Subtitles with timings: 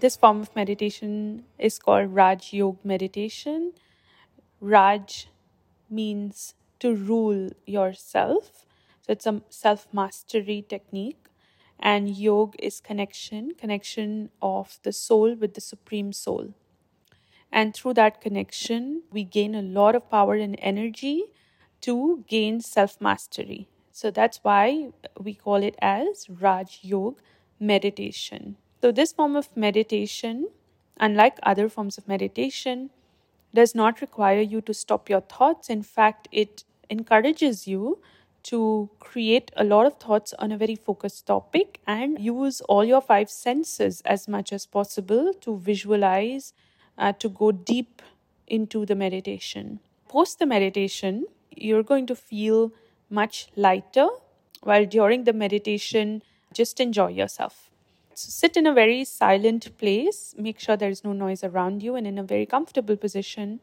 [0.00, 3.72] This form of meditation is called Raj Yoga meditation.
[4.60, 5.28] Raj
[5.90, 8.66] means to rule yourself.
[9.02, 11.26] So it's a self mastery technique.
[11.80, 16.54] And yoga is connection, connection of the soul with the supreme soul.
[17.52, 21.24] And through that connection, we gain a lot of power and energy
[21.82, 23.68] to gain self mastery.
[23.92, 27.20] So that's why we call it as Raj Yoga
[27.58, 28.56] meditation.
[28.80, 30.48] So, this form of meditation,
[30.98, 32.90] unlike other forms of meditation,
[33.54, 35.68] does not require you to stop your thoughts.
[35.68, 37.98] In fact, it encourages you
[38.44, 43.02] to create a lot of thoughts on a very focused topic and use all your
[43.02, 46.54] five senses as much as possible to visualize,
[46.96, 48.00] uh, to go deep
[48.46, 49.80] into the meditation.
[50.08, 52.72] Post the meditation, you're going to feel
[53.10, 54.08] much lighter,
[54.62, 56.22] while during the meditation,
[56.54, 57.69] just enjoy yourself.
[58.22, 60.34] Sit in a very silent place.
[60.36, 63.60] Make sure there is no noise around you and in a very comfortable position.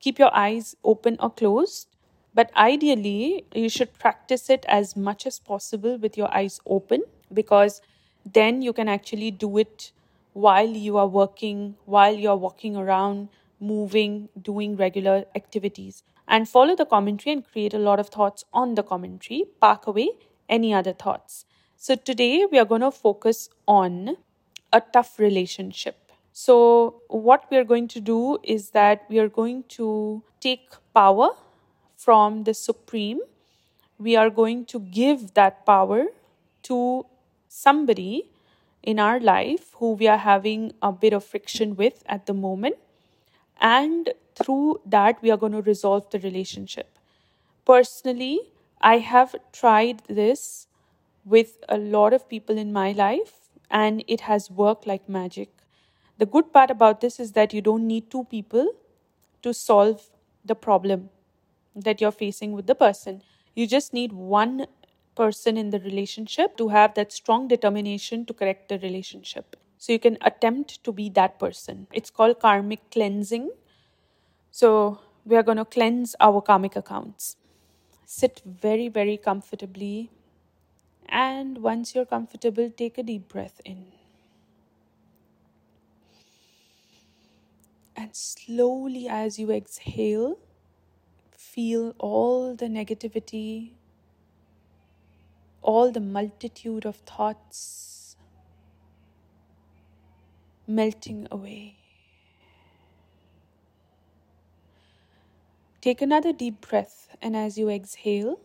[0.00, 1.88] Keep your eyes open or closed.
[2.34, 7.02] But ideally, you should practice it as much as possible with your eyes open
[7.32, 7.82] because
[8.24, 9.92] then you can actually do it
[10.32, 13.28] while you are working, while you're walking around,
[13.60, 16.02] moving, doing regular activities.
[16.28, 19.44] And follow the commentary and create a lot of thoughts on the commentary.
[19.60, 20.10] Park away
[20.48, 21.44] any other thoughts.
[21.84, 24.16] So, today we are going to focus on
[24.72, 26.12] a tough relationship.
[26.32, 31.30] So, what we are going to do is that we are going to take power
[31.96, 33.18] from the Supreme.
[33.98, 36.04] We are going to give that power
[36.70, 37.04] to
[37.48, 38.30] somebody
[38.84, 42.76] in our life who we are having a bit of friction with at the moment.
[43.60, 46.96] And through that, we are going to resolve the relationship.
[47.64, 50.68] Personally, I have tried this
[51.24, 55.50] with a lot of people in my life, and it has worked like magic.
[56.18, 58.72] The good part about this is that you don't need two people
[59.42, 60.10] to solve
[60.44, 61.10] the problem
[61.74, 63.22] that you're facing with the person.
[63.54, 64.66] You just need one
[65.14, 69.56] person in the relationship to have that strong determination to correct the relationship.
[69.78, 71.86] So you can attempt to be that person.
[71.92, 73.50] It's called karmic cleansing.
[74.50, 77.36] So we are going to cleanse our karmic accounts.
[78.06, 80.10] Sit very, very comfortably
[81.12, 83.92] and once you're comfortable, take a deep breath in.
[87.94, 90.38] And slowly, as you exhale,
[91.30, 93.72] feel all the negativity,
[95.60, 98.16] all the multitude of thoughts
[100.66, 101.76] melting away.
[105.82, 108.40] Take another deep breath, and as you exhale,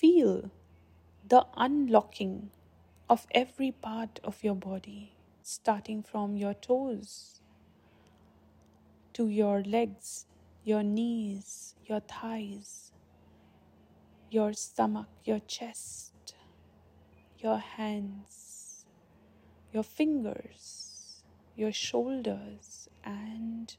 [0.00, 0.50] feel
[1.28, 2.50] the unlocking
[3.08, 7.40] of every part of your body, starting from your toes
[9.14, 10.26] to your legs,
[10.64, 12.92] your knees, your thighs,
[14.30, 16.34] your stomach, your chest,
[17.38, 18.84] your hands,
[19.72, 21.22] your fingers,
[21.56, 23.76] your shoulders, and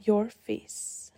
[0.00, 1.13] your face.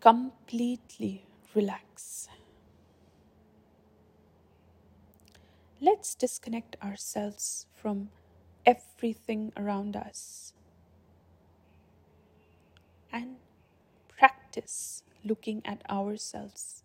[0.00, 2.28] Completely relax.
[5.80, 8.10] Let's disconnect ourselves from
[8.66, 10.52] everything around us
[13.12, 13.36] and
[14.08, 16.82] practice looking at ourselves.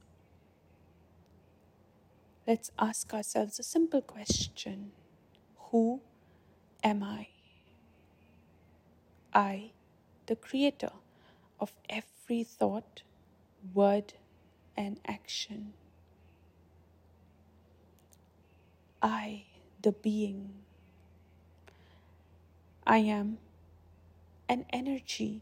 [2.47, 4.91] Let's ask ourselves a simple question
[5.71, 6.01] Who
[6.83, 7.27] am I?
[9.33, 9.71] I,
[10.27, 10.91] the creator
[11.59, 13.03] of every thought,
[13.73, 14.13] word,
[14.77, 15.73] and action.
[19.01, 19.45] I,
[19.81, 20.51] the being,
[22.87, 23.39] I am
[24.49, 25.41] an energy,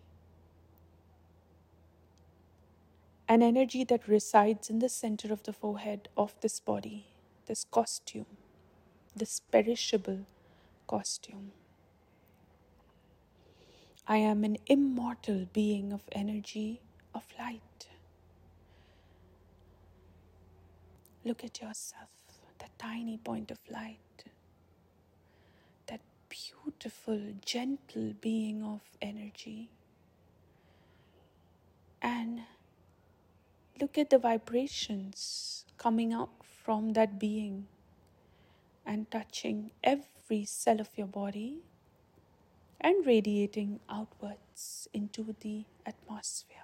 [3.27, 7.07] an energy that resides in the center of the forehead of this body,
[7.47, 8.27] this costume,
[9.15, 10.25] this perishable
[10.87, 11.51] costume.
[14.05, 16.81] I am an immortal being of energy,
[17.15, 17.87] of light.
[21.23, 22.09] Look at yourself,
[22.59, 24.25] that tiny point of light,
[25.87, 29.69] that beautiful, gentle being of energy.
[32.01, 32.41] And
[33.79, 37.67] look at the vibrations coming out from that being
[38.85, 41.59] and touching every cell of your body
[42.83, 46.57] and radiating outwards into the atmosphere.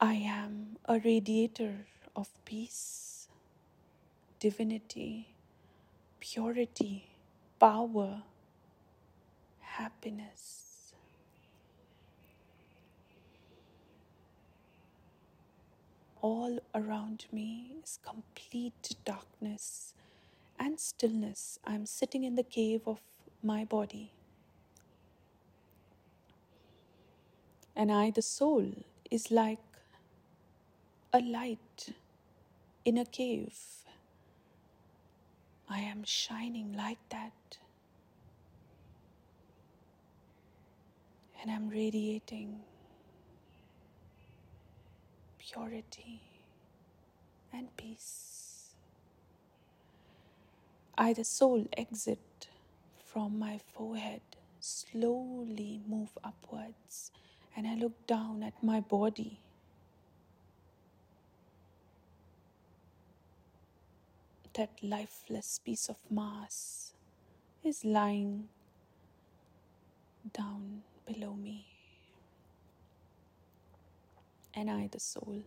[0.00, 3.28] I am a radiator of peace,
[4.38, 5.34] divinity,
[6.20, 7.10] purity,
[7.58, 8.22] power,
[9.60, 10.92] happiness.
[16.22, 19.94] All around me is complete darkness
[20.60, 21.58] and stillness.
[21.66, 23.00] I'm sitting in the cave of
[23.42, 24.12] my body.
[27.74, 28.66] And I, the soul,
[29.10, 29.58] is like
[31.12, 31.94] a light
[32.84, 33.58] in a cave.
[35.68, 37.58] I am shining like that.
[41.40, 42.60] And I'm radiating
[45.38, 46.20] purity
[47.52, 48.29] and peace.
[51.00, 52.48] I, the soul, exit
[53.02, 54.20] from my forehead,
[54.60, 57.10] slowly move upwards,
[57.56, 59.40] and I look down at my body.
[64.52, 66.92] That lifeless piece of mass
[67.64, 68.50] is lying
[70.34, 71.64] down below me.
[74.52, 75.44] And I, the soul,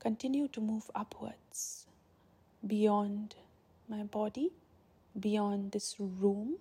[0.00, 1.86] continue to move upwards
[2.66, 3.36] beyond
[3.88, 4.52] my body,
[5.18, 6.56] beyond this room,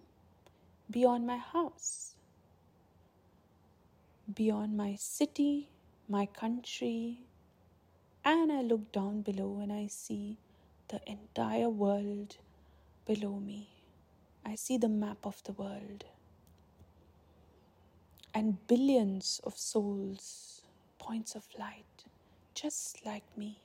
[0.89, 2.16] beyond my house,
[4.33, 5.69] beyond my city,
[6.07, 7.19] my country,
[8.24, 10.38] and I look down below and I see
[10.88, 12.38] the entire world
[13.06, 13.69] below me.
[14.45, 16.06] I see the map of the world
[18.33, 20.62] and billions of souls,
[21.00, 22.04] points of light,
[22.54, 23.60] just like me.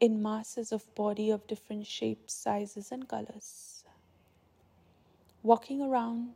[0.00, 3.84] In masses of body of different shapes, sizes, and colors,
[5.42, 6.34] walking around,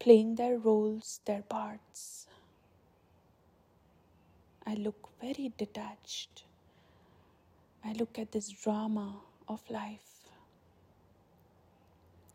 [0.00, 2.26] playing their roles, their parts.
[4.66, 6.44] I look very detached.
[7.84, 10.30] I look at this drama of life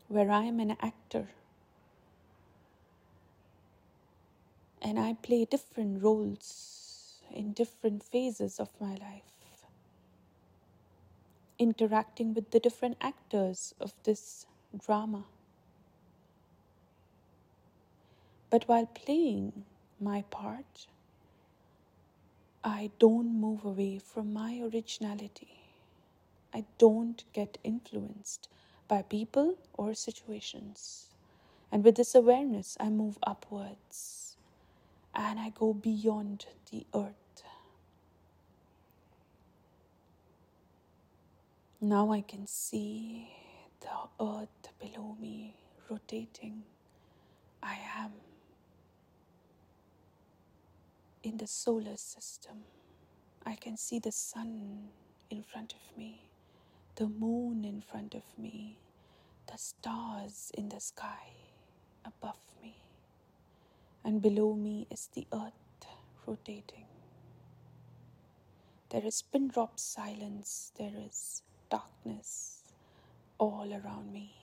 [0.08, 1.28] where I am an actor
[4.82, 9.39] and I play different roles in different phases of my life,
[11.60, 14.46] interacting with the different actors of this
[14.84, 15.26] drama.
[18.50, 19.64] But while playing
[20.00, 20.88] my part,
[22.64, 25.60] I don't move away from my originality.
[26.54, 28.48] I don't get influenced
[28.88, 31.10] by people or situations.
[31.72, 34.36] And with this awareness, I move upwards
[35.14, 37.29] and I go beyond the earth.
[41.80, 43.30] Now I can see
[43.80, 43.88] the
[44.24, 45.54] earth below me
[45.88, 46.64] rotating.
[47.62, 48.12] I am
[51.22, 52.64] in the solar system.
[53.46, 54.88] I can see the sun
[55.30, 56.30] in front of me
[57.00, 58.76] the moon in front of me,
[59.50, 61.32] the stars in the sky
[62.04, 62.74] above me,
[64.04, 65.86] and below me is the earth
[66.26, 66.84] rotating.
[68.90, 72.58] There is pin drop silence, there is darkness
[73.38, 74.34] all around me.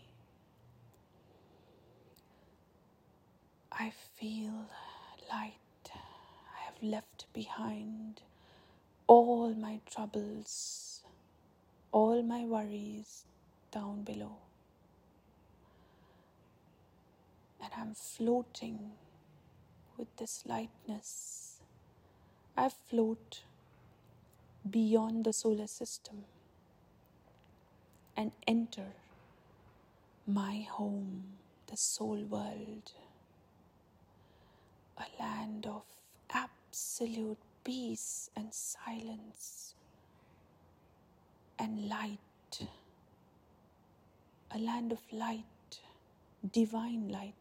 [3.71, 4.65] I feel
[5.31, 5.91] light.
[5.93, 8.21] I have left behind
[9.07, 11.03] all my troubles
[11.91, 13.23] all my worries
[13.71, 14.37] down below.
[17.61, 18.91] And I'm floating
[19.97, 21.61] with this lightness.
[22.55, 23.41] I float
[24.69, 26.25] beyond the solar system
[28.17, 28.87] and enter
[30.27, 31.23] my home,
[31.67, 32.93] the soul world,
[34.97, 35.83] a land of
[36.31, 39.75] absolute peace and silence
[41.59, 42.19] and light,
[44.51, 45.79] a land of light,
[46.53, 47.33] divine light.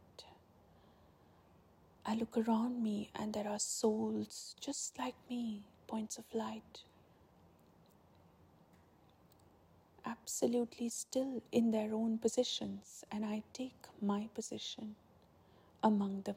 [2.06, 6.82] I look around me and there are souls just like me, points of light,
[10.06, 14.94] absolutely still in their own positions, and I take my position
[15.82, 16.36] among them.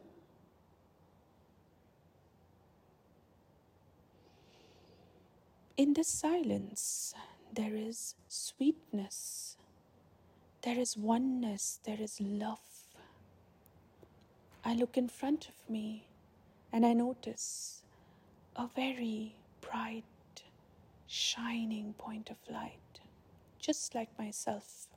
[5.77, 7.13] In this silence,
[7.53, 9.55] there is sweetness,
[10.61, 12.59] there is oneness, there is love.
[14.65, 16.07] I look in front of me
[16.73, 17.81] and I notice
[18.57, 20.03] a very bright,
[21.07, 22.88] shining point of light,
[23.60, 24.88] just like myself.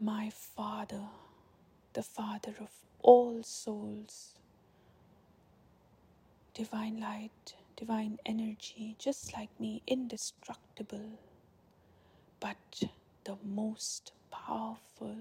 [0.00, 1.02] My Father,
[1.94, 2.70] the Father of
[3.02, 4.34] all souls,
[6.54, 11.18] divine light, divine energy, just like me, indestructible,
[12.40, 12.56] but
[13.24, 15.16] the most powerful,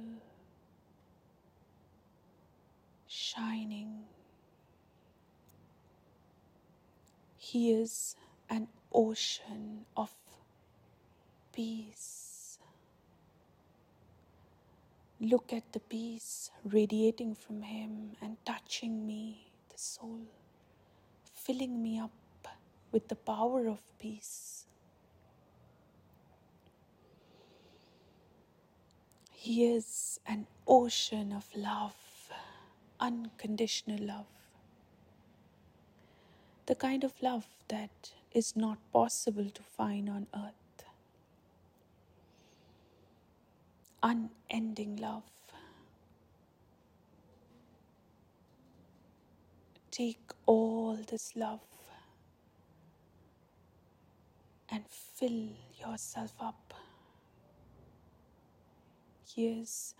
[3.08, 4.04] shining.
[7.38, 8.15] He is
[8.50, 10.12] an ocean of
[11.55, 12.59] peace.
[15.19, 20.21] Look at the peace radiating from him and touching me, the soul
[21.45, 22.12] filling me up
[22.91, 24.65] with the power of peace.
[29.31, 31.95] He is an ocean of love,
[33.00, 34.25] unconditional love.
[36.65, 40.64] The kind of love that is not possible to find on earth.
[44.05, 45.24] Unending love.
[49.89, 51.62] Take all this love
[54.69, 55.47] and fill
[55.79, 56.75] yourself up.
[59.35, 59.95] Here's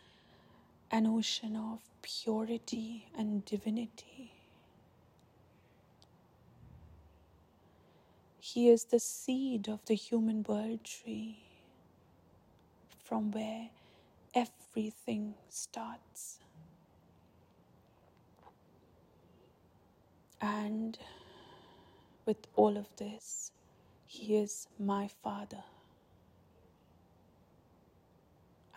[0.92, 4.34] an ocean of purity and divinity.
[8.40, 11.40] Here's the seed of the human world tree
[13.04, 13.70] from where
[14.36, 16.40] everything starts.
[20.42, 20.98] And
[22.26, 23.52] with all of this,
[24.06, 25.64] He is my Father.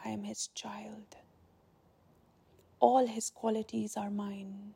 [0.05, 1.17] I am His child.
[2.81, 4.75] All His qualities are mine.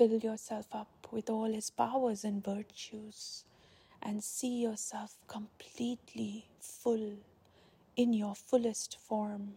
[0.00, 3.44] Fill yourself up with all His powers and virtues
[4.00, 7.18] and see yourself completely full
[7.96, 9.56] in your fullest form,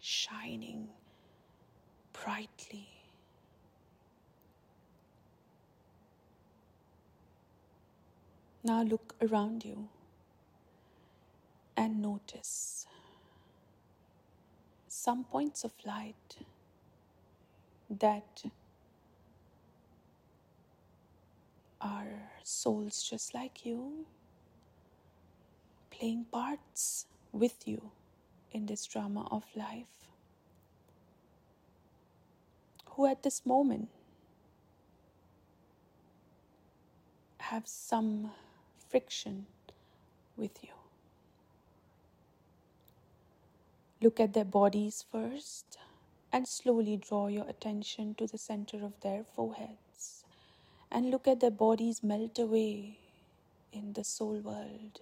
[0.00, 0.88] shining
[2.12, 2.88] brightly.
[8.64, 9.90] Now look around you
[11.76, 12.88] and notice
[14.88, 16.38] some points of light
[17.98, 18.44] that
[21.80, 24.06] are souls just like you
[25.90, 27.90] playing parts with you
[28.52, 30.08] in this drama of life,
[32.90, 33.88] who at this moment
[37.38, 38.30] have some
[38.88, 39.46] friction
[40.36, 40.70] with you.
[44.00, 45.76] Look at their bodies first
[46.32, 50.24] and slowly draw your attention to the center of their foreheads
[50.90, 52.98] and look at their bodies melt away
[53.72, 55.00] in the soul world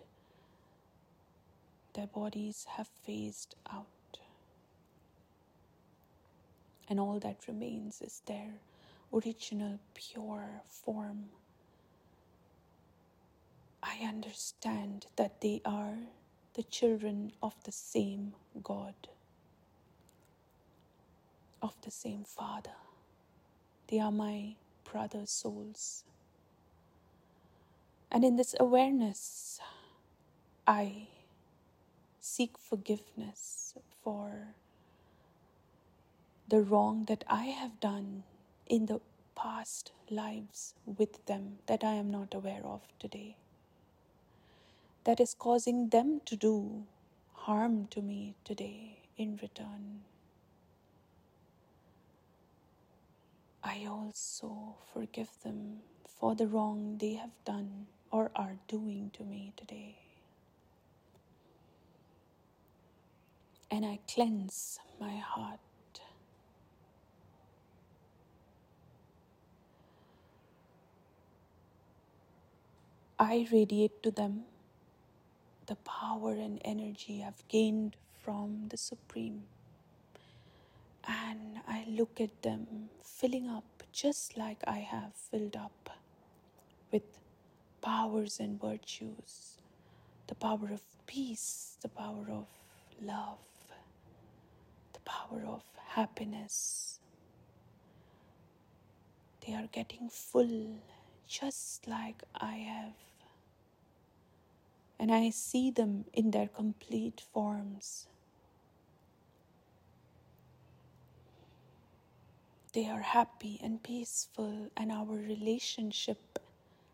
[1.98, 3.86] their bodies have phased out.
[6.88, 8.60] And all that remains is their
[9.12, 11.24] original pure form.
[13.82, 15.98] I understand that they are
[16.54, 18.94] the children of the same God,
[21.62, 22.76] of the same Father.
[23.88, 24.56] They are my
[24.90, 26.04] brother souls.
[28.10, 29.60] And in this awareness,
[30.66, 31.08] I
[32.20, 34.54] seek forgiveness for
[36.48, 38.24] the wrong that I have done
[38.66, 39.00] in the
[39.34, 43.36] past lives with them that I am not aware of today.
[45.04, 46.84] That is causing them to do
[47.32, 50.02] harm to me today in return.
[53.64, 55.80] I also forgive them
[56.20, 59.98] for the wrong they have done or are doing to me today.
[63.70, 65.60] and I cleanse my heart.
[73.18, 74.44] I radiate to them
[75.66, 79.44] the power and energy I've gained from the Supreme.
[81.08, 85.90] And I look at them filling up just like I have filled up
[86.92, 87.02] with
[87.80, 89.58] powers and virtues
[90.28, 92.46] the power of peace, the power of
[93.02, 93.38] love,
[94.92, 97.00] the power of happiness.
[99.46, 100.76] They are getting full
[101.26, 102.92] just like I have.
[105.00, 108.06] And I see them in their complete forms.
[112.72, 116.38] They are happy and peaceful, and our relationship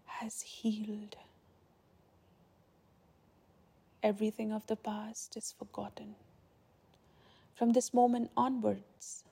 [0.07, 1.17] has healed.
[4.05, 6.15] Everything of the past is forgotten
[7.55, 9.25] From this moment onwards,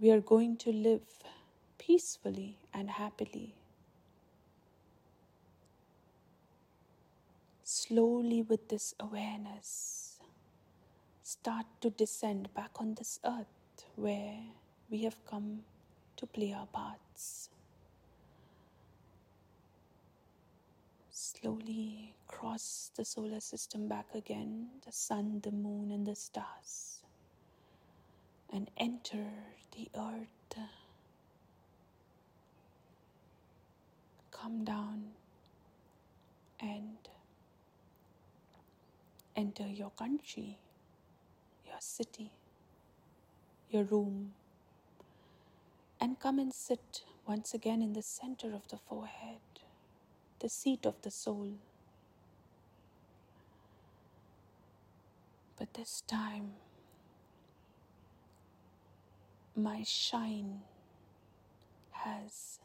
[0.00, 1.22] we are going to live
[1.78, 3.54] peacefully and happily.
[7.62, 10.18] Slowly, with this awareness,
[11.22, 14.40] start to descend back on this earth where
[14.90, 15.60] we have come
[16.16, 17.50] to play our parts.
[21.10, 27.02] Slowly cross the solar system back again, the sun, the moon, and the stars,
[28.52, 29.26] and enter
[29.76, 30.28] the earth.
[34.30, 35.02] Come down
[36.60, 36.96] and
[39.36, 40.58] enter your country,
[41.66, 42.30] your city,
[43.70, 44.32] your room,
[46.00, 49.40] and come and sit once again in the center of the forehead,
[50.40, 51.54] the seat of the soul.
[55.58, 56.52] But this time,
[59.56, 60.60] my shine
[61.90, 62.60] has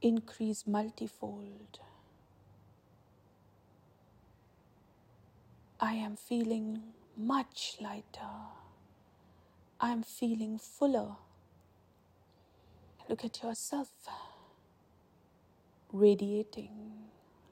[0.00, 1.80] increased multifold.
[5.80, 6.82] I am feeling
[7.16, 8.34] much lighter.
[9.80, 11.16] I am feeling fuller.
[13.08, 13.90] Look at yourself
[15.92, 16.70] radiating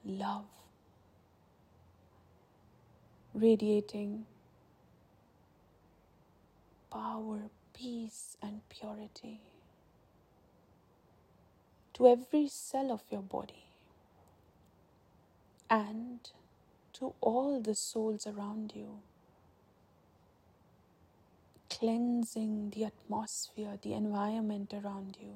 [0.05, 0.47] love,
[3.35, 4.27] radiating
[6.93, 7.41] power,
[7.75, 9.41] peace, and purity
[11.95, 13.65] to every cell of your body
[15.71, 16.21] and
[16.95, 19.01] to all the souls around you,
[21.71, 25.35] cleansing the atmosphere, the environment around you.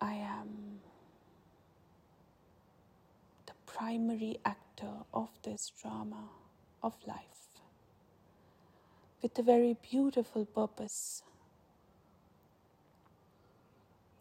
[0.00, 0.80] I am
[3.46, 6.28] the primary actor of this drama
[6.82, 7.48] of life
[9.22, 11.22] with a very beautiful purpose.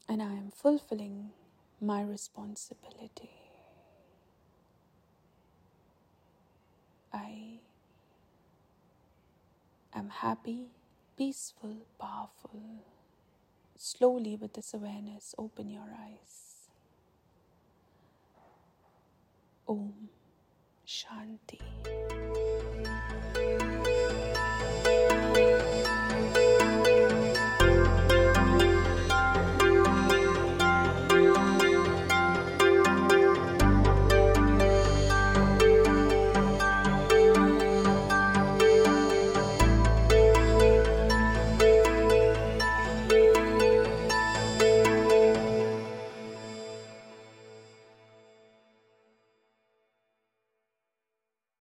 [0.08, 1.32] And I am fulfilling
[1.82, 3.32] my responsibility.
[7.13, 7.60] I
[9.93, 10.67] am happy,
[11.17, 12.86] peaceful, powerful.
[13.78, 16.48] Slowly, with this awareness, open your eyes.
[19.69, 19.91] Om
[20.88, 21.58] Shanti.